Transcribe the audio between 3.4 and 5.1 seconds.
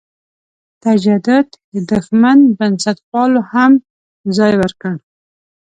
هم ځای ورکړ.